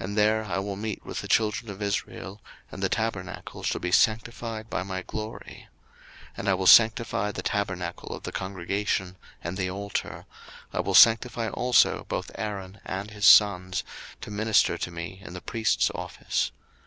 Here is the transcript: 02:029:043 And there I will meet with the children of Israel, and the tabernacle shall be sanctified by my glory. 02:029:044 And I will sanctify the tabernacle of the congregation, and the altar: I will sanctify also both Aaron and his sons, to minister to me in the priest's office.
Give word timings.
02:029:043 0.00 0.04
And 0.06 0.16
there 0.16 0.44
I 0.46 0.58
will 0.58 0.76
meet 0.76 1.04
with 1.04 1.20
the 1.20 1.28
children 1.28 1.70
of 1.70 1.82
Israel, 1.82 2.40
and 2.72 2.82
the 2.82 2.88
tabernacle 2.88 3.62
shall 3.62 3.78
be 3.78 3.92
sanctified 3.92 4.70
by 4.70 4.82
my 4.82 5.02
glory. 5.02 5.68
02:029:044 6.30 6.30
And 6.38 6.48
I 6.48 6.54
will 6.54 6.66
sanctify 6.66 7.30
the 7.30 7.42
tabernacle 7.42 8.16
of 8.16 8.22
the 8.22 8.32
congregation, 8.32 9.16
and 9.42 9.58
the 9.58 9.68
altar: 9.70 10.24
I 10.72 10.80
will 10.80 10.94
sanctify 10.94 11.50
also 11.50 12.06
both 12.08 12.30
Aaron 12.36 12.80
and 12.86 13.10
his 13.10 13.26
sons, 13.26 13.84
to 14.22 14.30
minister 14.30 14.78
to 14.78 14.90
me 14.90 15.20
in 15.22 15.34
the 15.34 15.42
priest's 15.42 15.90
office. 15.94 16.50